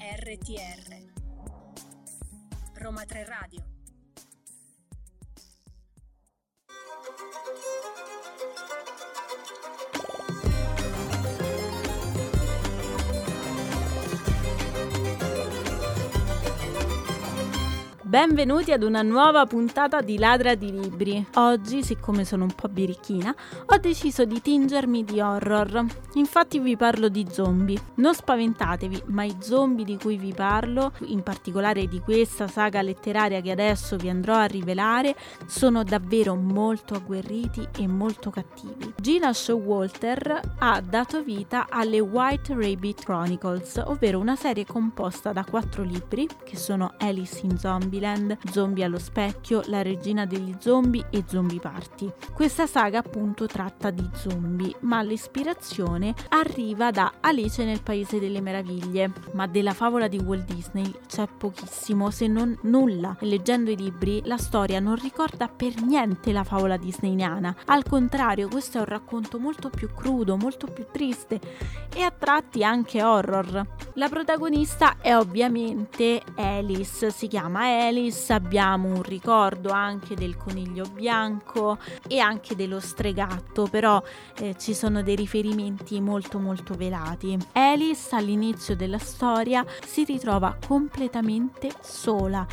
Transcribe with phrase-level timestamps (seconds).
[0.00, 0.96] RTR
[2.80, 3.69] Roma 3 Radio
[18.10, 21.24] Benvenuti ad una nuova puntata di Ladra di Libri.
[21.34, 23.32] Oggi, siccome sono un po' birichina,
[23.66, 25.84] ho deciso di tingermi di horror.
[26.14, 27.80] Infatti vi parlo di zombie.
[27.94, 33.40] Non spaventatevi, ma i zombie di cui vi parlo, in particolare di questa saga letteraria
[33.40, 35.14] che adesso vi andrò a rivelare,
[35.46, 38.92] sono davvero molto agguerriti e molto cattivi.
[39.00, 45.84] Gina Showalter ha dato vita alle White Rabbit Chronicles, ovvero una serie composta da quattro
[45.84, 51.24] libri, che sono Alice in Zombie Zombieland, Zombie allo specchio, La regina degli zombie e
[51.26, 52.10] Zombie Party.
[52.32, 59.12] Questa saga appunto tratta di zombie, ma l'ispirazione arriva da Alice nel Paese delle Meraviglie,
[59.32, 63.16] ma della favola di Walt Disney c'è pochissimo, se non nulla.
[63.20, 68.78] Leggendo i libri la storia non ricorda per niente la favola disneyana, al contrario questo
[68.78, 71.38] è un racconto molto più crudo, molto più triste
[71.94, 73.66] e a tratti anche horror.
[73.94, 81.76] La protagonista è ovviamente Alice, si chiama Alice abbiamo un ricordo anche del coniglio bianco
[82.06, 84.00] e anche dello stregatto, però
[84.38, 87.36] eh, ci sono dei riferimenti molto molto velati.
[87.52, 92.46] Alice all'inizio della storia si ritrova completamente sola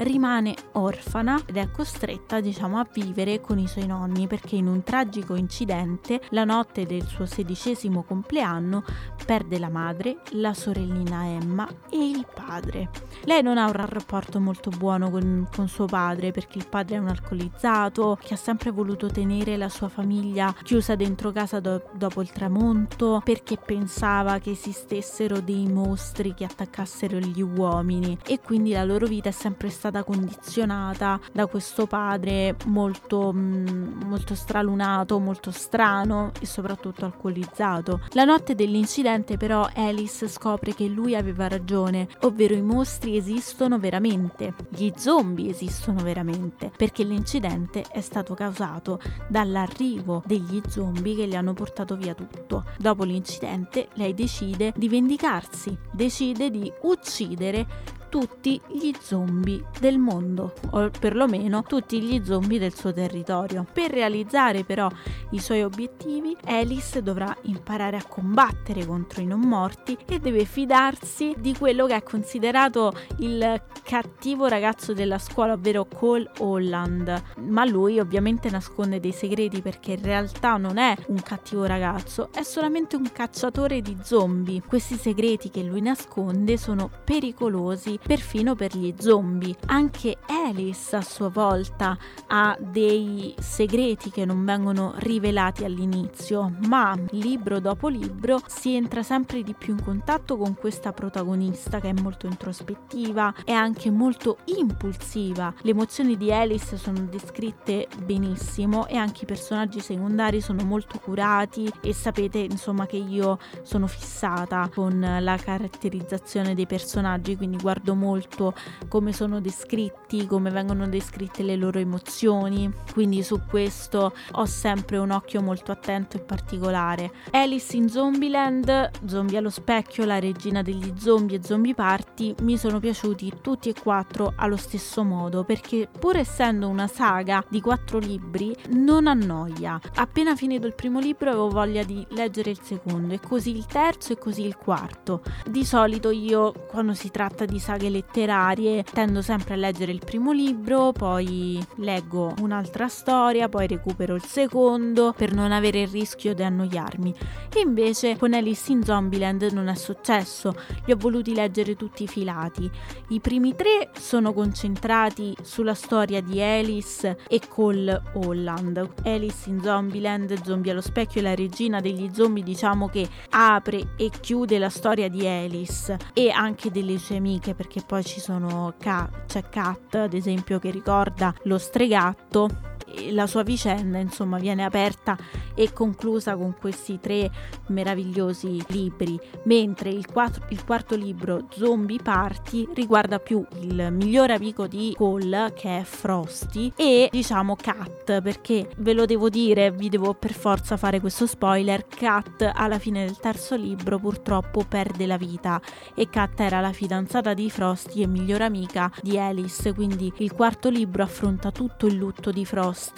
[0.00, 4.82] rimane orfana ed è costretta diciamo a vivere con i suoi nonni perché in un
[4.82, 8.82] tragico incidente la notte del suo sedicesimo compleanno
[9.26, 12.90] perde la madre, la sorellina Emma e il padre.
[13.24, 16.98] Lei non ha un rapporto molto buono con, con suo padre perché il padre è
[16.98, 22.22] un alcolizzato che ha sempre voluto tenere la sua famiglia chiusa dentro casa do- dopo
[22.22, 28.84] il tramonto perché pensava che esistessero dei mostri che attaccassero gli uomini e quindi la
[28.84, 35.50] loro vita è sempre stata stata condizionata da questo padre molto, mm, molto stralunato, molto
[35.50, 38.00] strano e soprattutto alcolizzato.
[38.10, 44.54] La notte dell'incidente però Alice scopre che lui aveva ragione, ovvero i mostri esistono veramente,
[44.68, 51.52] gli zombie esistono veramente, perché l'incidente è stato causato dall'arrivo degli zombie che gli hanno
[51.52, 52.64] portato via tutto.
[52.78, 60.90] Dopo l'incidente lei decide di vendicarsi, decide di uccidere tutti gli zombie del mondo, o
[60.90, 63.64] perlomeno tutti gli zombie del suo territorio.
[63.72, 64.90] Per realizzare però
[65.30, 71.34] i suoi obiettivi, Alice dovrà imparare a combattere contro i non morti e deve fidarsi
[71.38, 77.22] di quello che è considerato il cattivo ragazzo della scuola, ovvero Cole Holland.
[77.46, 82.42] Ma lui ovviamente nasconde dei segreti perché in realtà non è un cattivo ragazzo, è
[82.42, 84.60] solamente un cacciatore di zombie.
[84.66, 89.54] Questi segreti che lui nasconde sono pericolosi perfino per gli zombie.
[89.66, 91.96] Anche Alice a sua volta
[92.28, 99.42] ha dei segreti che non vengono rivelati all'inizio, ma libro dopo libro si entra sempre
[99.42, 105.52] di più in contatto con questa protagonista che è molto introspettiva e anche molto impulsiva.
[105.62, 111.70] Le emozioni di Alice sono descritte benissimo e anche i personaggi secondari sono molto curati
[111.80, 117.94] e sapete insomma che io sono fissata con la caratterizzazione dei personaggi, quindi guardo ricordo
[117.94, 118.54] molto
[118.88, 125.10] come sono descritti, come vengono descritte le loro emozioni, quindi su questo ho sempre un
[125.10, 127.10] occhio molto attento e particolare.
[127.32, 132.80] Alice in Zombieland, Zombie allo specchio, la regina degli zombie e Zombie Party mi sono
[132.80, 138.54] piaciuti tutti e quattro allo stesso modo perché pur essendo una saga di quattro libri
[138.70, 139.80] non annoia.
[139.96, 144.12] Appena finito il primo libro avevo voglia di leggere il secondo e così il terzo
[144.12, 145.22] e così il quarto.
[145.48, 150.02] Di solito io quando si tratta di saghe saghe letterarie tendo sempre a leggere il
[150.04, 156.34] primo libro, poi leggo un'altra storia, poi recupero il secondo per non avere il rischio
[156.34, 157.14] di annoiarmi.
[157.52, 160.54] E invece con Alice in Zombieland non è successo,
[160.84, 162.70] li ho voluti leggere tutti filati.
[163.08, 168.88] I primi tre sono concentrati sulla storia di Alice e Cole Holland.
[169.04, 174.10] Alice in Zombieland, Zombie allo specchio e la regina degli zombie diciamo che apre e
[174.20, 179.26] chiude la storia di Alice e anche delle sue amiche perché poi ci sono Kat,
[179.26, 182.69] c'è Kat ad esempio che ricorda lo stregatto
[183.10, 185.16] la sua vicenda insomma viene aperta
[185.54, 187.30] e conclusa con questi tre
[187.68, 194.66] meravigliosi libri, mentre il, quattro, il quarto libro Zombie Party riguarda più il migliore amico
[194.66, 200.14] di Cole che è Frosty e diciamo Kat perché ve lo devo dire, vi devo
[200.14, 205.60] per forza fare questo spoiler, Kat alla fine del terzo libro purtroppo perde la vita
[205.94, 210.68] e Kat era la fidanzata di Frosty e migliore amica di Alice, quindi il quarto
[210.68, 212.89] libro affronta tutto il lutto di Frosty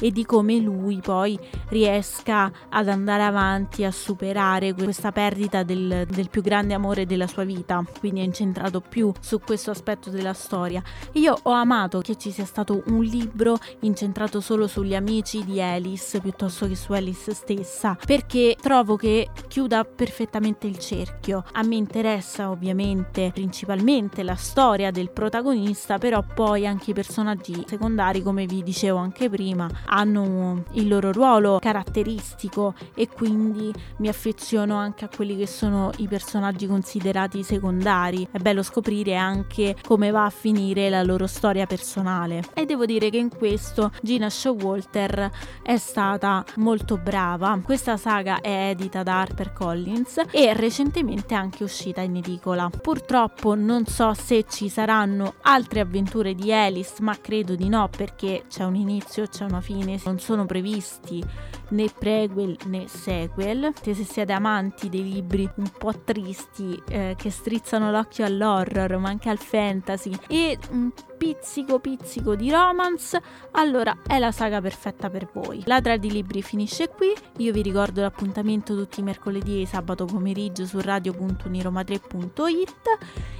[0.00, 1.38] e di come lui poi
[1.68, 7.44] riesca ad andare avanti a superare questa perdita del, del più grande amore della sua
[7.44, 10.82] vita, quindi è incentrato più su questo aspetto della storia.
[11.12, 16.20] Io ho amato che ci sia stato un libro incentrato solo sugli amici di Alice
[16.20, 21.44] piuttosto che su Alice stessa, perché trovo che chiuda perfettamente il cerchio.
[21.52, 28.22] A me interessa ovviamente principalmente la storia del protagonista, però poi anche i personaggi secondari,
[28.22, 35.04] come vi dicevo anche prima, hanno il loro ruolo caratteristico e quindi mi affeziono anche
[35.04, 38.26] a quelli che sono i personaggi considerati secondari.
[38.30, 42.42] È bello scoprire anche come va a finire la loro storia personale.
[42.54, 45.30] E devo dire che in questo Gina Showalter
[45.62, 47.58] è stata molto brava.
[47.62, 52.68] Questa saga è edita da HarperCollins e recentemente è anche uscita in edicola.
[52.68, 58.44] Purtroppo non so se ci saranno altre avventure di Alice, ma credo di no perché
[58.48, 61.22] c'è un inizio, c'è una fine, non sono previsti
[61.70, 63.72] né prequel né sequel.
[63.80, 69.28] Se siete amanti dei libri un po' tristi eh, che strizzano l'occhio all'horror, ma anche
[69.28, 73.22] al fantasy e un pizzico pizzico di romance,
[73.52, 75.62] allora è la saga perfetta per voi.
[75.64, 80.66] Ladra di libri finisce qui, io vi ricordo l'appuntamento tutti i mercoledì e sabato pomeriggio
[80.66, 82.98] su radio.uniroma3.it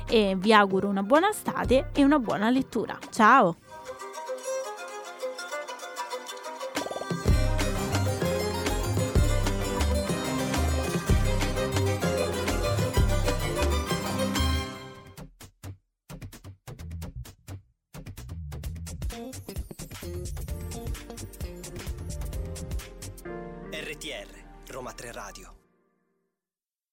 [0.08, 2.98] e vi auguro una buona estate e una buona lettura.
[3.10, 3.56] Ciao!
[23.70, 24.26] RTR
[24.66, 25.63] Roma 3 Radio